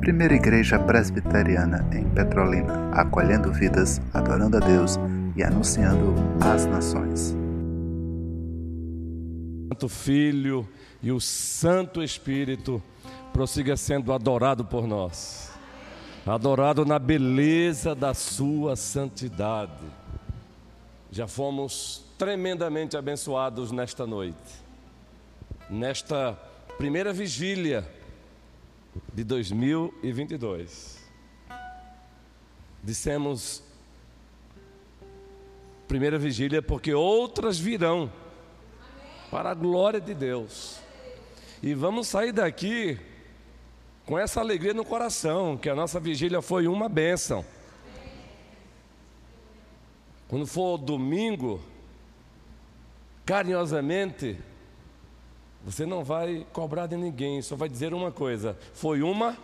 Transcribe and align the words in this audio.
Primeira 0.00 0.34
Igreja 0.34 0.78
Presbiteriana 0.78 1.84
em 1.92 2.08
Petrolina, 2.10 2.90
acolhendo 2.92 3.52
vidas, 3.52 4.00
adorando 4.14 4.56
a 4.56 4.60
Deus 4.60 4.96
e 5.34 5.42
anunciando 5.42 6.14
às 6.40 6.64
nações. 6.64 7.36
Santo 9.68 9.88
Filho 9.88 10.68
e 11.02 11.10
o 11.10 11.20
Santo 11.20 12.02
Espírito 12.02 12.80
prossiga 13.32 13.76
sendo 13.76 14.12
adorado 14.12 14.64
por 14.64 14.86
nós, 14.86 15.50
adorado 16.24 16.86
na 16.86 16.98
beleza 16.98 17.94
da 17.94 18.14
Sua 18.14 18.76
santidade. 18.76 19.84
Já 21.10 21.26
fomos 21.26 22.04
tremendamente 22.16 22.96
abençoados 22.96 23.72
nesta 23.72 24.06
noite, 24.06 24.36
nesta 25.68 26.38
primeira 26.78 27.12
vigília 27.12 27.88
de 29.12 29.24
2022. 29.24 30.98
Dissemos 32.82 33.62
primeira 35.88 36.18
vigília 36.18 36.60
porque 36.60 36.92
outras 36.92 37.58
virão 37.58 38.12
para 39.30 39.50
a 39.50 39.54
glória 39.54 40.00
de 40.00 40.12
Deus. 40.12 40.78
E 41.62 41.72
vamos 41.72 42.08
sair 42.08 42.32
daqui 42.32 42.98
com 44.04 44.18
essa 44.18 44.40
alegria 44.40 44.74
no 44.74 44.84
coração, 44.84 45.56
que 45.56 45.70
a 45.70 45.74
nossa 45.74 45.98
vigília 45.98 46.42
foi 46.42 46.68
uma 46.68 46.90
bênção. 46.90 47.42
Quando 50.28 50.46
for 50.46 50.76
domingo, 50.76 51.60
carinhosamente, 53.24 54.38
você 55.66 55.84
não 55.84 56.04
vai 56.04 56.46
cobrar 56.52 56.86
de 56.86 56.96
ninguém, 56.96 57.42
só 57.42 57.56
vai 57.56 57.68
dizer 57.68 57.92
uma 57.92 58.12
coisa: 58.12 58.56
foi 58.72 59.02
uma 59.02 59.36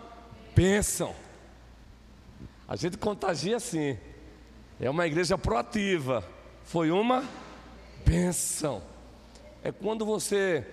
bênção. 0.54 1.12
A 2.68 2.76
gente 2.76 2.96
contagia 2.96 3.56
assim, 3.56 3.98
é 4.80 4.88
uma 4.88 5.04
igreja 5.04 5.37
proativa, 5.37 6.24
foi 6.62 6.92
uma 6.92 7.24
bênção. 8.06 8.80
É 9.64 9.73
quando 9.73 10.06
você 10.06 10.64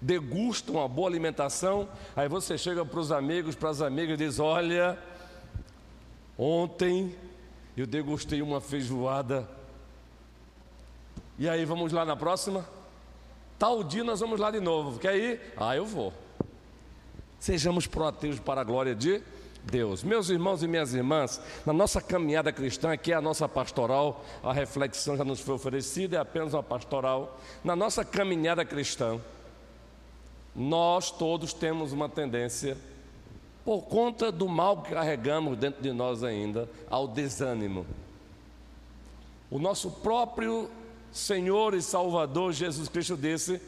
degusta 0.00 0.72
uma 0.72 0.88
boa 0.88 1.06
alimentação, 1.06 1.86
aí 2.16 2.26
você 2.26 2.56
chega 2.56 2.82
para 2.82 2.98
os 2.98 3.12
amigos, 3.12 3.54
para 3.54 3.68
as 3.68 3.82
amigas 3.82 4.14
e 4.18 4.24
diz: 4.24 4.38
Olha, 4.38 4.98
ontem 6.38 7.14
eu 7.76 7.86
degustei 7.86 8.40
uma 8.40 8.58
feijoada. 8.58 9.46
E 11.38 11.46
aí, 11.46 11.66
vamos 11.66 11.92
lá 11.92 12.06
na 12.06 12.16
próxima? 12.16 12.77
Tal 13.58 13.82
dia 13.82 14.04
nós 14.04 14.20
vamos 14.20 14.38
lá 14.38 14.50
de 14.50 14.60
novo. 14.60 14.98
Quer 14.98 15.16
ir? 15.16 15.40
Ah, 15.56 15.74
eu 15.74 15.84
vou. 15.84 16.12
Sejamos 17.40 17.86
proativos 17.86 18.38
para 18.38 18.60
a 18.60 18.64
glória 18.64 18.94
de 18.94 19.20
Deus. 19.64 20.02
Meus 20.02 20.30
irmãos 20.30 20.62
e 20.62 20.68
minhas 20.68 20.94
irmãs, 20.94 21.40
na 21.66 21.72
nossa 21.72 22.00
caminhada 22.00 22.52
cristã, 22.52 22.96
que 22.96 23.12
é 23.12 23.16
a 23.16 23.20
nossa 23.20 23.48
pastoral, 23.48 24.24
a 24.42 24.52
reflexão 24.52 25.16
já 25.16 25.24
nos 25.24 25.40
foi 25.40 25.54
oferecida, 25.54 26.16
é 26.16 26.20
apenas 26.20 26.54
uma 26.54 26.62
pastoral. 26.62 27.38
Na 27.64 27.74
nossa 27.74 28.04
caminhada 28.04 28.64
cristã, 28.64 29.20
nós 30.54 31.10
todos 31.10 31.52
temos 31.52 31.92
uma 31.92 32.08
tendência, 32.08 32.76
por 33.64 33.82
conta 33.82 34.32
do 34.32 34.48
mal 34.48 34.82
que 34.82 34.92
carregamos 34.92 35.58
dentro 35.58 35.82
de 35.82 35.92
nós 35.92 36.22
ainda, 36.22 36.68
ao 36.88 37.06
desânimo. 37.06 37.84
O 39.50 39.58
nosso 39.58 39.90
próprio 39.90 40.70
Senhor 41.12 41.74
e 41.74 41.82
Salvador 41.82 42.52
Jesus 42.52 42.88
Cristo 42.88 43.16
disse: 43.16 43.60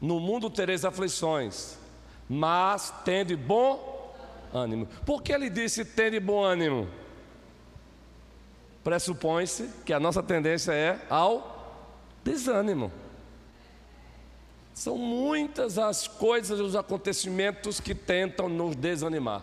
No 0.00 0.20
mundo 0.20 0.50
tereis 0.50 0.84
aflições, 0.84 1.76
mas 2.28 2.92
tende 3.04 3.36
bom 3.36 4.14
ânimo. 4.52 4.86
Por 5.06 5.22
que 5.22 5.32
ele 5.32 5.48
disse 5.48 5.84
tende 5.84 6.20
bom 6.20 6.42
ânimo? 6.42 6.88
Pressupõe-se 8.82 9.68
que 9.84 9.92
a 9.92 10.00
nossa 10.00 10.22
tendência 10.22 10.72
é 10.72 11.00
ao 11.10 11.84
desânimo. 12.24 12.92
São 14.72 14.96
muitas 14.96 15.76
as 15.76 16.06
coisas 16.06 16.58
e 16.60 16.62
os 16.62 16.76
acontecimentos 16.76 17.80
que 17.80 17.94
tentam 17.94 18.48
nos 18.48 18.76
desanimar. 18.76 19.42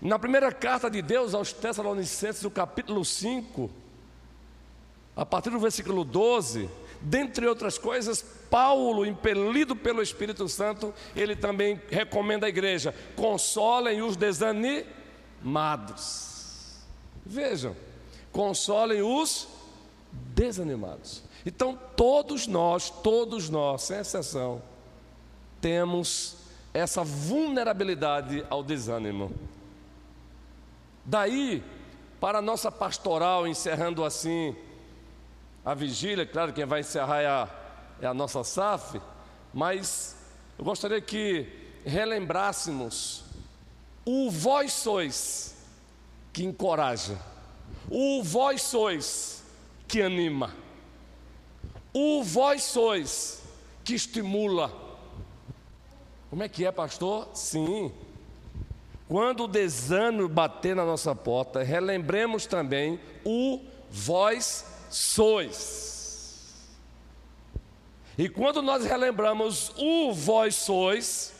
Na 0.00 0.18
primeira 0.18 0.50
carta 0.50 0.90
de 0.90 1.00
Deus 1.00 1.32
aos 1.32 1.52
Tessalonicenses, 1.52 2.42
no 2.42 2.50
capítulo 2.50 3.04
5, 3.04 3.70
a 5.20 5.26
partir 5.26 5.50
do 5.50 5.58
versículo 5.58 6.02
12, 6.02 6.66
dentre 6.98 7.46
outras 7.46 7.76
coisas, 7.76 8.24
Paulo, 8.50 9.04
impelido 9.04 9.76
pelo 9.76 10.00
Espírito 10.00 10.48
Santo, 10.48 10.94
ele 11.14 11.36
também 11.36 11.78
recomenda 11.90 12.46
à 12.46 12.48
igreja: 12.48 12.94
consolem 13.14 14.00
os 14.00 14.16
desanimados. 14.16 14.86
Vejam, 17.26 17.76
consolem 18.32 19.02
os 19.02 19.46
desanimados. 20.10 21.22
Então, 21.44 21.78
todos 21.94 22.46
nós, 22.46 22.88
todos 22.88 23.50
nós, 23.50 23.82
sem 23.82 23.98
exceção, 23.98 24.62
temos 25.60 26.36
essa 26.72 27.04
vulnerabilidade 27.04 28.42
ao 28.48 28.62
desânimo. 28.62 29.30
Daí, 31.04 31.62
para 32.18 32.38
a 32.38 32.42
nossa 32.42 32.72
pastoral, 32.72 33.46
encerrando 33.46 34.02
assim, 34.02 34.56
a 35.70 35.74
vigília, 35.74 36.26
claro, 36.26 36.52
quem 36.52 36.64
vai 36.64 36.80
encerrar 36.80 37.20
é 37.20 37.26
a, 37.28 37.48
é 38.02 38.06
a 38.08 38.12
nossa 38.12 38.42
SAF, 38.42 39.00
mas 39.54 40.16
eu 40.58 40.64
gostaria 40.64 41.00
que 41.00 41.46
relembrássemos 41.84 43.22
o 44.04 44.28
vós 44.32 44.72
sois 44.72 45.54
que 46.32 46.42
encoraja, 46.42 47.16
o 47.88 48.20
vós 48.20 48.62
sois 48.62 49.44
que 49.86 50.02
anima, 50.02 50.52
o 51.94 52.24
vós 52.24 52.64
sois 52.64 53.40
que 53.84 53.94
estimula. 53.94 54.72
Como 56.30 56.42
é 56.42 56.48
que 56.48 56.66
é, 56.66 56.72
pastor? 56.72 57.28
Sim. 57.32 57.92
Quando 59.06 59.44
o 59.44 59.48
desânimo 59.48 60.28
bater 60.28 60.74
na 60.74 60.84
nossa 60.84 61.14
porta, 61.14 61.62
relembremos 61.62 62.44
também 62.44 62.98
o 63.24 63.64
vós 63.88 64.79
sois. 64.90 66.68
E 68.18 68.28
quando 68.28 68.60
nós 68.60 68.84
relembramos 68.84 69.72
o 69.78 70.12
vós 70.12 70.56
sois, 70.56 71.32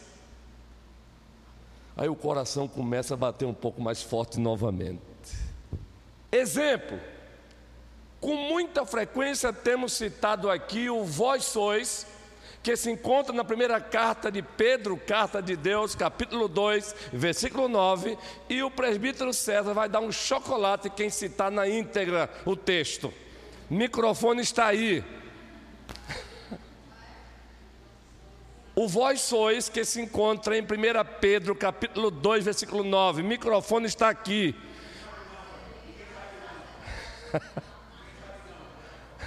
aí 1.97 2.09
o 2.09 2.15
coração 2.15 2.67
começa 2.67 3.13
a 3.13 3.17
bater 3.17 3.45
um 3.45 3.53
pouco 3.53 3.83
mais 3.83 4.03
forte 4.03 4.41
novamente. 4.41 5.03
Exemplo, 6.33 6.99
com 8.21 8.35
muita 8.35 8.87
frequência 8.87 9.53
temos 9.53 9.93
citado 9.93 10.49
aqui 10.49 10.89
o 10.89 11.05
vós 11.05 11.45
sois, 11.45 12.07
que 12.63 12.77
se 12.77 12.91
encontra 12.91 13.35
na 13.35 13.45
primeira 13.45 13.81
carta 13.81 14.31
de 14.31 14.43
Pedro, 14.43 14.97
carta 14.97 15.43
de 15.43 15.57
Deus, 15.57 15.95
capítulo 15.95 16.47
2, 16.47 16.95
versículo 17.13 17.69
9, 17.69 18.17
e 18.49 18.63
o 18.63 18.71
presbítero 18.71 19.33
César 19.33 19.75
vai 19.75 19.89
dar 19.89 20.01
um 20.01 20.13
chocolate 20.13 20.89
quem 20.89 21.11
citar 21.11 21.51
na 21.51 21.69
íntegra 21.69 22.31
o 22.47 22.55
texto 22.55 23.13
microfone 23.71 24.43
está 24.43 24.67
aí. 24.67 25.05
O 28.75 28.89
vós 28.89 29.21
sois 29.21 29.69
que 29.69 29.85
se 29.85 30.01
encontra 30.01 30.57
em 30.57 30.63
1 30.63 30.67
Pedro, 31.21 31.55
capítulo 31.55 32.11
2, 32.11 32.45
versículo 32.45 32.83
9. 32.83 33.23
microfone 33.23 33.87
está 33.87 34.09
aqui. 34.09 34.55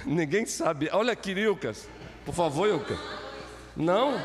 Ninguém 0.04 0.44
sabe. 0.44 0.90
Olha 0.92 1.12
aqui, 1.12 1.32
Ilcas. 1.32 1.88
Por 2.24 2.34
favor, 2.34 2.68
Ilcas. 2.68 2.98
Não? 3.76 4.20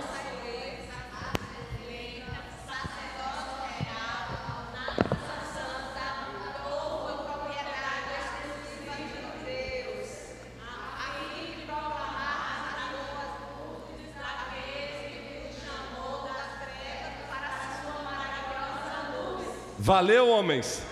Valeu, 19.90 20.30
homens? 20.30 20.84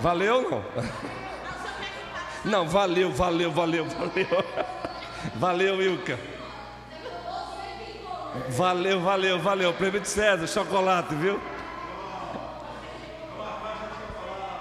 Valeu 0.00 0.42
não? 0.42 0.64
Não, 2.44 2.68
valeu, 2.68 3.12
valeu, 3.12 3.52
valeu, 3.52 3.84
valeu. 3.84 4.26
Valeu, 5.36 5.80
Ilka. 5.80 6.18
Valeu, 8.48 9.00
valeu, 9.00 9.38
valeu. 9.38 9.72
Prêmio 9.72 10.00
de 10.00 10.08
César, 10.08 10.48
chocolate, 10.48 11.14
viu? 11.14 11.40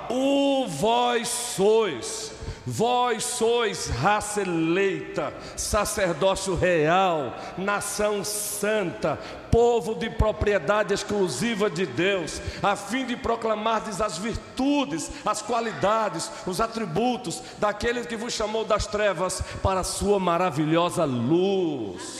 O 0.08 0.68
vós 0.68 1.28
sois. 1.28 2.37
Vós 2.70 3.24
sois 3.24 3.88
raça 3.88 4.42
eleita, 4.42 5.34
sacerdócio 5.56 6.54
real, 6.54 7.34
nação 7.58 8.26
santa, 8.26 9.18
povo 9.50 9.96
de 9.96 10.10
propriedade 10.10 10.94
exclusiva 10.94 11.70
de 11.70 11.86
Deus, 11.86 12.42
a 12.62 12.76
fim 12.76 13.06
de 13.06 13.16
proclamardes 13.16 14.02
as 14.02 14.18
virtudes, 14.18 15.10
as 15.26 15.42
qualidades, 15.42 16.30
os 16.46 16.60
atributos 16.60 17.42
daquele 17.58 18.04
que 18.04 18.18
vos 18.18 18.34
chamou 18.34 18.66
das 18.66 18.86
trevas 18.86 19.42
para 19.64 19.80
a 19.80 19.86
sua 19.86 20.20
maravilhosa 20.20 21.06
luz. 21.06 22.20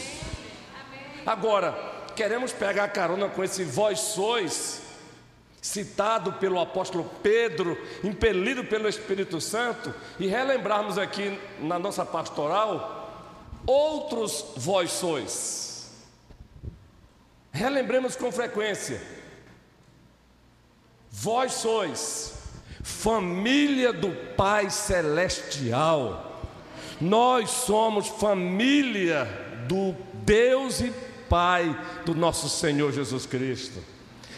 Agora, 1.26 1.78
queremos 2.16 2.54
pegar 2.54 2.88
carona 2.88 3.28
com 3.28 3.44
esse 3.44 3.66
vós 3.66 4.00
sois 4.00 4.87
citado 5.62 6.34
pelo 6.34 6.60
apóstolo 6.60 7.10
Pedro, 7.22 7.78
impelido 8.04 8.64
pelo 8.64 8.88
Espírito 8.88 9.42
Santo, 9.42 9.94
e 10.20 10.28
relembrarmos 10.28 10.98
aqui 10.98 11.40
na 11.60 11.78
nossa 11.78 12.06
pastoral 12.06 12.98
outros 13.66 14.46
vós 14.56 14.92
sois. 14.92 15.92
Relembremos 17.52 18.16
com 18.16 18.32
frequência. 18.32 19.02
Vós 21.12 21.54
sois 21.54 22.36
família 22.84 23.92
do 23.92 24.12
Pai 24.36 24.70
celestial. 24.70 26.42
Nós 27.02 27.50
somos 27.50 28.08
família 28.08 29.26
do 29.68 29.94
Deus 30.24 30.80
e 30.80 30.94
Pai 31.28 31.78
do 32.06 32.16
nosso 32.16 32.48
Senhor 32.48 32.94
Jesus 32.94 33.26
Cristo. 33.26 33.97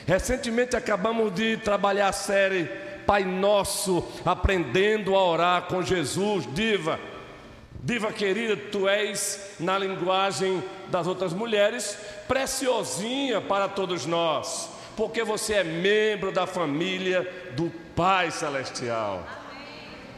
Recentemente 0.10 0.76
acabamos 0.76 1.32
de 1.36 1.56
trabalhar 1.58 2.08
a 2.08 2.12
série 2.12 2.64
Pai 3.06 3.24
Nosso, 3.24 4.04
aprendendo 4.26 5.16
a 5.16 5.24
orar 5.24 5.62
com 5.68 5.84
Jesus. 5.84 6.52
Diva, 6.52 7.00
diva 7.84 8.12
querida, 8.12 8.58
tu 8.58 8.90
és, 8.90 9.54
na 9.60 9.78
linguagem 9.78 10.64
das 10.88 11.06
outras 11.06 11.32
mulheres, 11.32 11.96
preciosinha 12.28 13.40
para 13.40 13.70
todos 13.70 14.08
nós, 14.08 14.72
porque 14.98 15.24
você 15.24 15.54
é 15.54 15.64
membro 15.64 16.32
da 16.32 16.48
família 16.48 17.32
do 17.56 17.72
Pai 17.96 18.32
Celestial. 18.32 19.24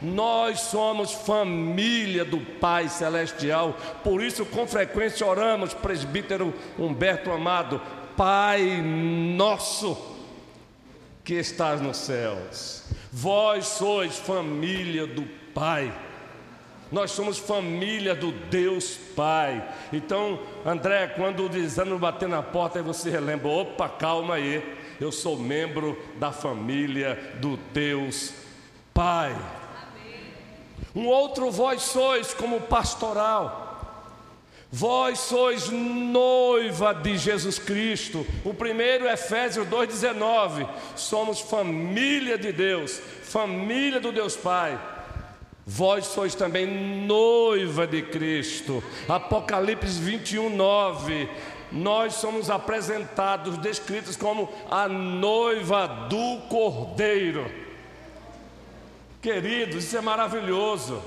Nós 0.00 0.58
somos 0.60 1.12
família 1.12 2.24
do 2.24 2.40
Pai 2.40 2.88
Celestial, 2.88 3.76
por 4.02 4.22
isso 4.22 4.46
com 4.46 4.66
frequência 4.66 5.26
oramos, 5.26 5.74
presbítero 5.74 6.54
Humberto 6.78 7.30
Amado, 7.30 7.78
Pai 8.16 8.82
nosso 8.82 9.96
que 11.24 11.34
estás 11.34 11.80
nos 11.80 11.96
céus. 11.98 12.84
Vós 13.12 13.66
sois 13.66 14.18
família 14.18 15.06
do 15.06 15.22
Pai. 15.54 15.92
Nós 16.90 17.10
somos 17.12 17.38
família 17.38 18.14
do 18.14 18.32
Deus 18.32 18.98
Pai. 19.16 19.66
Então, 19.92 20.38
André, 20.64 21.08
quando 21.08 21.44
o 21.44 21.48
desânimo 21.48 21.98
bater 21.98 22.28
na 22.28 22.42
porta, 22.42 22.78
aí 22.78 22.84
você 22.84 23.08
relembra: 23.08 23.48
opa, 23.48 23.88
calma 23.88 24.34
aí, 24.34 24.76
eu 25.00 25.10
sou 25.10 25.38
membro 25.38 25.98
da 26.18 26.32
família 26.32 27.36
do 27.40 27.56
Deus 27.72 28.34
Pai. 28.92 29.34
Um 30.94 31.06
outro 31.06 31.50
vós 31.50 31.82
sois 31.82 32.34
como 32.34 32.60
pastoral. 32.60 33.61
Vós 34.74 35.18
sois 35.18 35.68
noiva 35.68 36.94
de 36.94 37.18
Jesus 37.18 37.58
Cristo. 37.58 38.26
O 38.42 38.54
primeiro, 38.54 39.06
Efésios 39.06 39.68
2,19. 39.68 40.66
Somos 40.96 41.40
família 41.42 42.38
de 42.38 42.52
Deus, 42.52 42.98
família 43.22 44.00
do 44.00 44.10
Deus 44.10 44.34
Pai. 44.34 44.80
Vós 45.66 46.06
sois 46.06 46.34
também 46.34 46.66
noiva 46.66 47.86
de 47.86 48.00
Cristo. 48.00 48.82
Apocalipse 49.06 50.00
21, 50.00 50.48
9. 50.48 51.28
Nós 51.70 52.14
somos 52.14 52.48
apresentados, 52.48 53.58
descritos 53.58 54.16
como 54.16 54.50
a 54.70 54.88
noiva 54.88 55.86
do 56.08 56.48
Cordeiro. 56.48 57.50
Queridos, 59.20 59.84
isso 59.84 59.98
é 59.98 60.00
maravilhoso. 60.00 61.02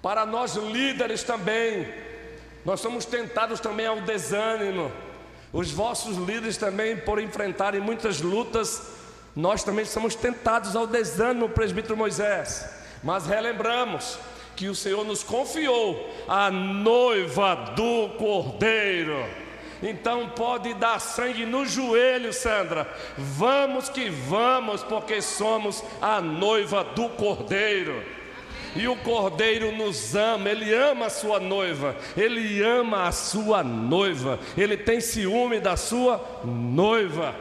Para 0.00 0.24
nós 0.24 0.56
líderes 0.56 1.22
também, 1.22 1.86
nós 2.64 2.80
somos 2.80 3.04
tentados 3.04 3.60
também 3.60 3.86
ao 3.86 4.00
desânimo. 4.00 4.90
Os 5.52 5.70
vossos 5.70 6.16
líderes 6.16 6.56
também, 6.56 6.96
por 6.96 7.20
enfrentarem 7.20 7.80
muitas 7.80 8.20
lutas, 8.20 8.90
nós 9.34 9.64
também 9.64 9.84
somos 9.84 10.14
tentados 10.14 10.76
ao 10.76 10.86
desânimo, 10.86 11.48
presbítero 11.48 11.96
Moisés. 11.96 12.68
Mas 13.02 13.26
relembramos 13.26 14.18
que 14.54 14.68
o 14.68 14.74
Senhor 14.74 15.04
nos 15.04 15.22
confiou 15.22 16.08
a 16.28 16.50
noiva 16.50 17.54
do 17.76 18.10
Cordeiro. 18.18 19.24
Então 19.82 20.28
pode 20.28 20.72
dar 20.74 21.00
sangue 21.00 21.44
no 21.44 21.66
joelho, 21.66 22.32
Sandra. 22.32 22.88
Vamos 23.18 23.88
que 23.88 24.08
vamos, 24.08 24.84
porque 24.84 25.20
somos 25.20 25.82
a 26.00 26.20
noiva 26.20 26.84
do 26.84 27.08
Cordeiro. 27.08 28.21
E 28.74 28.88
o 28.88 28.96
Cordeiro 28.96 29.72
nos 29.72 30.14
ama, 30.14 30.48
ele 30.48 30.72
ama 30.74 31.06
a 31.06 31.10
sua 31.10 31.38
noiva, 31.38 31.96
ele 32.16 32.62
ama 32.62 33.06
a 33.06 33.12
sua 33.12 33.62
noiva, 33.62 34.38
ele 34.56 34.76
tem 34.76 35.00
ciúme 35.00 35.60
da 35.60 35.76
sua 35.76 36.42
noiva. 36.44 37.34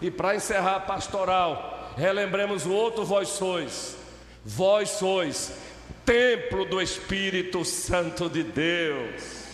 E 0.00 0.10
para 0.10 0.36
encerrar 0.36 0.76
a 0.76 0.80
pastoral, 0.80 1.92
relembremos 1.96 2.64
o 2.64 2.72
outro 2.72 3.04
vós 3.04 3.28
sois. 3.28 3.96
Vós 4.44 4.90
sois 4.90 5.52
templo 6.04 6.64
do 6.64 6.80
Espírito 6.80 7.64
Santo 7.64 8.30
de 8.30 8.42
Deus. 8.42 9.47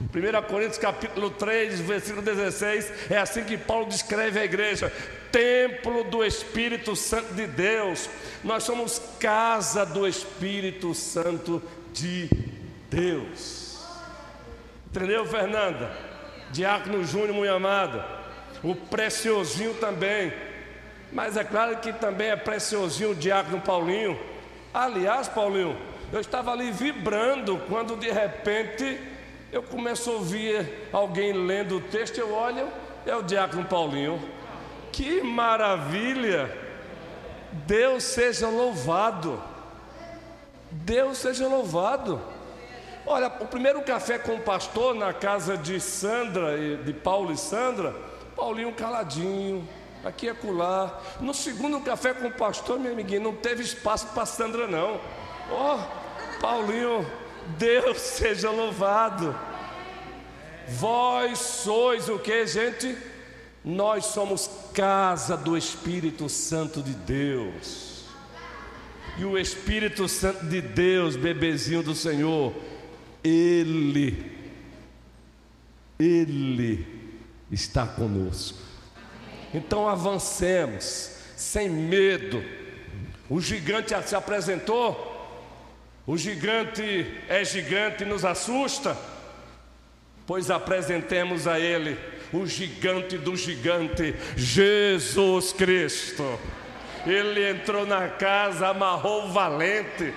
1 0.00 0.48
Coríntios 0.48 0.78
capítulo 0.78 1.30
3, 1.30 1.80
versículo 1.80 2.22
16, 2.22 3.10
é 3.10 3.18
assim 3.18 3.44
que 3.44 3.56
Paulo 3.58 3.86
descreve 3.86 4.38
a 4.38 4.44
igreja: 4.44 4.92
templo 5.32 6.04
do 6.04 6.24
Espírito 6.24 6.94
Santo 6.94 7.34
de 7.34 7.46
Deus. 7.46 8.08
Nós 8.42 8.62
somos 8.62 9.00
casa 9.18 9.84
do 9.84 10.06
Espírito 10.06 10.94
Santo 10.94 11.62
de 11.92 12.28
Deus. 12.90 13.84
Entendeu, 14.90 15.26
Fernanda? 15.26 15.90
Diácono 16.52 17.04
Júnior 17.04 17.32
muito 17.32 17.52
amado. 17.52 18.04
O 18.62 18.76
preciosinho 18.76 19.74
também. 19.74 20.32
Mas 21.12 21.36
é 21.36 21.42
claro 21.42 21.76
que 21.78 21.92
também 21.92 22.28
é 22.28 22.36
preciosinho 22.36 23.10
o 23.10 23.14
diácono 23.14 23.60
Paulinho. 23.60 24.18
Aliás, 24.72 25.28
Paulinho, 25.28 25.76
eu 26.12 26.20
estava 26.20 26.52
ali 26.52 26.70
vibrando 26.70 27.58
quando 27.68 27.96
de 27.96 28.10
repente 28.10 29.13
eu 29.54 29.62
começo 29.62 30.10
a 30.10 30.14
ouvir 30.14 30.88
alguém 30.92 31.32
lendo 31.32 31.76
o 31.76 31.80
texto. 31.80 32.18
Eu 32.18 32.34
olho, 32.34 32.66
é 33.06 33.14
o 33.14 33.22
diácono 33.22 33.64
Paulinho. 33.64 34.20
Que 34.90 35.22
maravilha! 35.22 36.50
Deus 37.52 38.02
seja 38.02 38.48
louvado. 38.48 39.40
Deus 40.72 41.18
seja 41.18 41.46
louvado. 41.46 42.20
Olha, 43.06 43.28
o 43.28 43.46
primeiro 43.46 43.80
café 43.82 44.18
com 44.18 44.34
o 44.34 44.40
pastor 44.40 44.92
na 44.92 45.12
casa 45.12 45.56
de 45.56 45.78
Sandra, 45.78 46.58
de 46.78 46.92
Paulo 46.92 47.30
e 47.30 47.36
Sandra, 47.36 47.94
Paulinho 48.34 48.72
caladinho, 48.72 49.68
aqui 50.04 50.26
e 50.26 50.30
acolá. 50.30 51.00
No 51.20 51.32
segundo 51.32 51.80
café 51.80 52.12
com 52.12 52.26
o 52.26 52.32
pastor, 52.32 52.80
meu 52.80 52.90
amiguinho, 52.90 53.22
não 53.22 53.36
teve 53.36 53.62
espaço 53.62 54.08
para 54.08 54.26
Sandra, 54.26 54.66
não. 54.66 55.00
Ó, 55.48 55.76
oh, 55.76 56.40
Paulinho, 56.40 57.06
Deus 57.58 57.98
seja 57.98 58.50
louvado. 58.50 59.34
Vós 60.68 61.38
sois 61.38 62.08
o 62.08 62.18
que, 62.18 62.46
gente? 62.46 62.96
Nós 63.64 64.06
somos 64.06 64.50
casa 64.72 65.36
do 65.36 65.56
Espírito 65.56 66.28
Santo 66.28 66.82
de 66.82 66.92
Deus. 66.92 68.04
E 69.16 69.24
o 69.24 69.38
Espírito 69.38 70.08
Santo 70.08 70.46
de 70.46 70.60
Deus, 70.60 71.16
bebezinho 71.16 71.82
do 71.82 71.94
Senhor, 71.94 72.52
ele 73.22 74.32
ele 75.98 76.86
está 77.50 77.86
conosco. 77.86 78.58
Então 79.52 79.88
avancemos 79.88 81.16
sem 81.36 81.70
medo. 81.70 82.42
O 83.30 83.40
gigante 83.40 83.94
se 84.04 84.16
apresentou. 84.16 85.13
O 86.06 86.16
gigante 86.16 87.22
é 87.28 87.44
gigante 87.44 88.02
e 88.02 88.06
nos 88.06 88.24
assusta. 88.24 88.96
Pois 90.26 90.50
apresentemos 90.50 91.46
a 91.46 91.58
ele 91.58 91.98
o 92.32 92.46
gigante 92.46 93.16
do 93.16 93.36
gigante, 93.36 94.14
Jesus 94.36 95.52
Cristo. 95.52 96.38
Ele 97.06 97.48
entrou 97.48 97.86
na 97.86 98.08
casa, 98.08 98.68
amarrou 98.68 99.26
o 99.26 99.32
valente. 99.32 100.12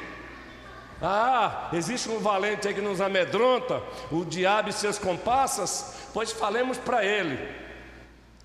Ah, 1.02 1.70
existe 1.74 2.10
um 2.10 2.20
valente 2.20 2.68
aí 2.68 2.74
que 2.74 2.82
nos 2.82 3.00
amedronta, 3.00 3.84
o 4.12 4.26
diabo 4.26 4.70
e 4.70 4.74
seus 4.74 4.98
compassas, 4.98 6.10
pois 6.14 6.32
falemos 6.32 6.78
para 6.78 7.06
ele. 7.06 7.38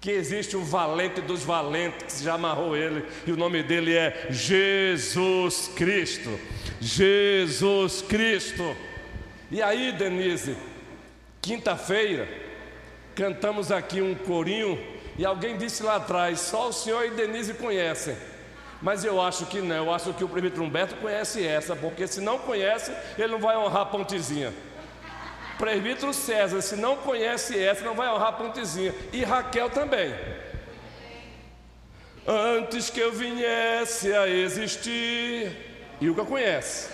Que 0.03 0.11
existe 0.11 0.57
o 0.57 0.65
valente 0.65 1.21
dos 1.21 1.45
valentes 1.45 2.19
que 2.19 2.25
já 2.25 2.35
amarrou 2.35 2.77
ele, 2.77 3.05
e 3.25 3.31
o 3.31 3.37
nome 3.37 3.63
dele 3.63 3.97
é 3.97 4.27
Jesus 4.31 5.71
Cristo. 5.77 6.41
Jesus 6.81 8.03
Cristo. 8.03 8.77
E 9.49 9.63
aí, 9.63 9.93
Denise, 9.93 10.57
quinta-feira, 11.41 12.29
cantamos 13.15 13.71
aqui 13.71 14.03
um 14.03 14.13
corinho, 14.13 14.77
e 15.17 15.25
alguém 15.25 15.57
disse 15.57 15.85
lá 15.85 15.95
atrás: 15.97 16.41
só 16.41 16.71
o 16.71 16.73
senhor 16.73 17.07
e 17.07 17.11
Denise 17.11 17.55
conhecem. 17.55 18.17
Mas 18.83 19.05
eu 19.05 19.23
acho 19.23 19.47
que 19.47 19.61
não, 19.61 19.77
eu 19.77 19.95
acho 19.95 20.13
que 20.15 20.25
o 20.25 20.29
presbítero 20.29 20.65
Humberto 20.65 20.97
conhece 20.97 21.47
essa, 21.47 21.77
porque 21.77 22.09
se 22.09 22.21
não 22.21 22.41
conhece, 22.41 22.91
ele 23.17 23.31
não 23.31 23.39
vai 23.39 23.57
honrar 23.57 23.83
a 23.83 23.87
pontezinha. 23.87 24.53
Presbítero 25.63 26.13
César, 26.13 26.61
se 26.61 26.75
não 26.75 26.97
conhece 26.97 27.57
essa, 27.57 27.85
não 27.85 27.95
vai 27.95 28.09
honrar 28.09 28.31
a 28.31 28.33
pontezinha. 28.33 28.93
E 29.13 29.23
Raquel 29.23 29.71
também. 29.71 30.13
Antes 32.27 32.91
que 32.91 32.99
eu 32.99 33.13
viesse 33.13 34.13
a 34.13 34.29
existir, 34.29 35.57
Ilka 36.01 36.25
conhece. 36.25 36.91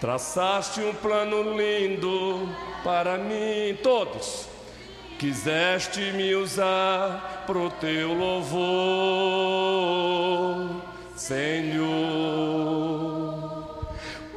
Traçaste 0.00 0.80
um 0.80 0.92
plano 0.92 1.56
lindo 1.56 2.48
para 2.82 3.16
mim, 3.16 3.78
todos. 3.80 4.48
Quiseste 5.16 6.00
me 6.10 6.34
usar 6.34 7.44
pro 7.46 7.70
teu 7.70 8.12
louvor, 8.12 8.50
Senhor. 11.14 11.79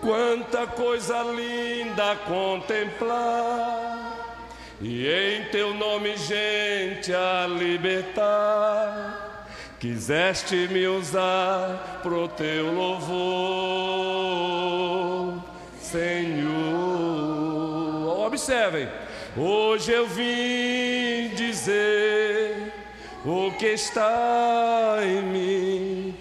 Quanta 0.04 0.68
coisa 0.68 1.24
linda 1.24 2.16
contemplar, 2.28 4.36
e 4.82 5.08
em 5.08 5.46
teu 5.46 5.74
nome, 5.74 6.18
gente, 6.18 7.14
a 7.14 7.48
libertar. 7.48 9.48
Quiseste 9.80 10.68
me 10.68 10.86
usar 10.88 12.02
pro 12.04 12.28
teu 12.28 12.74
louvor, 12.74 13.14
Senhor. 15.80 16.44
Observem, 18.26 18.90
hoje 19.38 19.94
eu 19.94 20.06
vim 20.06 21.30
dizer 21.34 22.74
o 23.24 23.54
que 23.58 23.68
está 23.68 24.98
em 25.02 25.22
mim 25.22 26.14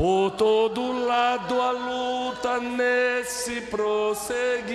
por 0.00 0.30
todo 0.30 1.06
lado 1.06 1.60
a 1.60 1.72
luta 1.72 2.58
nesse 2.58 3.60
prosseguir. 3.60 4.74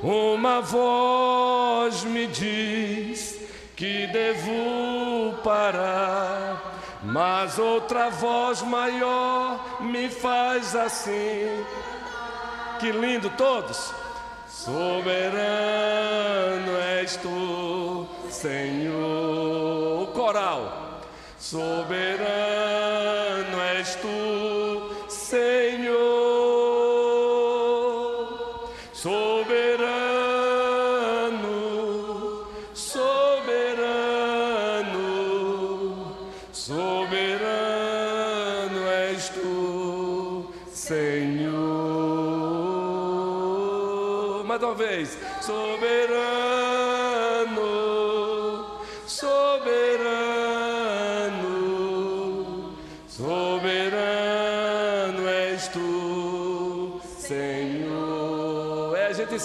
Uma 0.00 0.60
voz 0.60 2.04
me 2.04 2.28
diz 2.28 3.36
que 3.74 4.06
devo 4.06 5.34
parar, 5.42 6.78
mas 7.02 7.58
outra 7.58 8.10
voz 8.10 8.62
maior 8.62 9.82
me 9.82 10.08
faz 10.08 10.76
assim. 10.76 11.64
Que 12.78 12.92
lindo 12.92 13.28
todos! 13.30 13.92
Soberano 14.46 15.10
és 17.00 17.16
tu, 17.16 18.06
Senhor. 18.30 20.06
Coral. 20.12 21.00
Soberano 21.40 22.79
és 23.90 23.96
tu, 23.96 24.08
Senhor. 25.08 25.98
Soberano, 28.92 29.88
soberano, 32.72 33.80
soberano 36.52 37.60
és 39.08 39.28
tu, 39.30 40.52
Senhor. 40.72 41.60
Mais 44.46 44.62
uma 44.62 44.74
vez, 44.74 45.18
soberano, 45.40 46.30
soberano, 49.06 50.29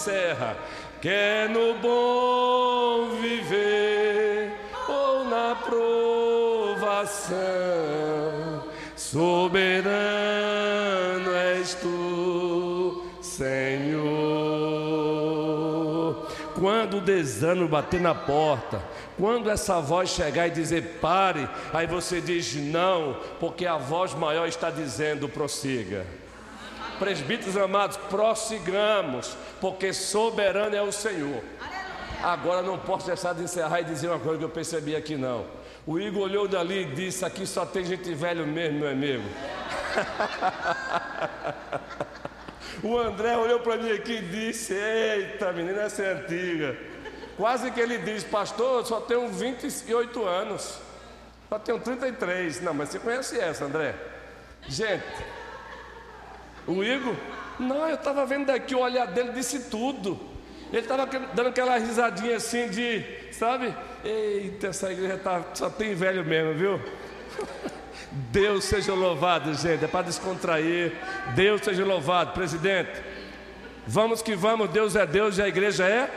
É, 0.08 0.32
a 0.32 0.34
gente 0.34 0.36
encerra. 0.36 0.58
Quer 1.02 1.50
no 1.50 1.74
bom 1.76 3.10
viver 3.22 4.54
ou 4.88 5.26
na 5.26 5.56
provação, 5.56 7.36
soberano 8.96 10.16
és 11.34 11.76
tu, 11.76 13.06
Senhor. 13.22 14.06
Quando 16.56 16.98
o 16.98 17.02
desânimo 17.02 17.68
bater 17.68 18.00
na 18.00 18.16
porta, 18.16 18.82
quando 19.18 19.52
essa 19.52 19.82
voz 19.82 20.10
chegar 20.10 20.48
e 20.48 20.52
dizer 20.52 21.00
pare, 21.02 21.48
aí 21.74 21.86
você 21.86 22.22
diz 22.22 22.56
não, 22.56 23.18
porque 23.40 23.66
a 23.68 23.78
voz 23.78 24.14
maior 24.14 24.48
está 24.48 24.70
dizendo 24.72 25.28
prossiga. 25.30 26.06
Presbíteros 27.00 27.58
amados, 27.58 27.98
prossigamos, 28.10 29.36
porque 29.60 29.94
soberano 29.94 30.76
é 30.76 30.82
o 30.82 30.92
Senhor. 30.92 31.44
Agora 32.24 32.62
não 32.62 32.78
posso 32.78 33.08
deixar 33.08 33.34
de 33.34 33.44
encerrar 33.44 33.82
e 33.82 33.84
dizer 33.84 34.08
uma 34.08 34.20
coisa 34.20 34.40
que 34.40 34.46
eu 34.46 34.50
percebi 34.50 34.96
aqui 34.96 35.16
não. 35.16 35.46
O 35.86 36.00
Igor 36.00 36.24
olhou 36.24 36.48
dali 36.48 36.82
e 36.82 36.86
disse: 36.86 37.24
aqui 37.24 37.46
só 37.46 37.66
tem 37.66 37.86
gente 37.86 38.12
velho 38.14 38.48
mesmo, 38.48 38.80
meu 38.80 38.90
amigo. 38.90 39.24
o 42.84 42.98
André 42.98 43.38
olhou 43.38 43.60
para 43.60 43.78
mim 43.78 43.92
aqui 43.92 44.14
e 44.14 44.22
disse: 44.22 44.74
Eita, 44.74 45.52
menina, 45.52 45.84
essa 45.84 46.02
é 46.02 46.14
antiga. 46.14 46.76
Quase 47.38 47.70
que 47.70 47.80
ele 47.80 48.00
diz: 48.00 48.24
Pastor, 48.24 48.80
eu 48.80 48.86
só 48.86 49.02
tenho 49.02 49.30
28 49.30 50.26
anos. 50.26 50.80
Só 51.50 51.60
tenho 51.60 51.80
33. 51.80 52.62
Não, 52.62 52.74
mas 52.74 52.90
você 52.90 53.00
conhece 53.00 53.40
essa, 53.40 53.66
André? 53.66 53.94
Gente, 54.68 55.04
o 56.68 56.84
Igor? 56.84 57.16
Não, 57.60 57.88
eu 57.88 57.96
estava 57.96 58.26
vendo 58.26 58.48
daqui 58.48 58.76
o 58.76 58.80
olhar 58.80 59.08
dele, 59.08 59.32
disse 59.32 59.70
tudo. 59.70 60.20
Ele 60.72 60.82
estava 60.82 61.06
dando 61.06 61.48
aquela 61.48 61.78
risadinha 61.78 62.36
assim 62.36 62.68
de, 62.68 63.04
sabe? 63.32 63.74
Eita, 64.04 64.68
essa 64.68 64.92
igreja 64.92 65.18
tá, 65.18 65.44
só 65.54 65.70
tem 65.70 65.94
velho 65.96 66.26
mesmo, 66.26 66.54
viu? 66.54 66.82
Deus 68.32 68.66
seja 68.66 68.94
louvado, 68.94 69.54
gente. 69.54 69.86
É 69.86 69.88
para 69.88 70.06
descontrair. 70.08 70.94
Deus 71.36 71.62
seja 71.62 71.86
louvado, 71.86 72.34
presidente. 72.34 73.02
Vamos 73.88 74.22
que 74.22 74.36
vamos, 74.36 74.70
Deus 74.70 74.96
é 74.96 75.06
Deus 75.06 75.38
e 75.38 75.44
a 75.44 75.48
igreja 75.48 75.88
é 75.88 76.10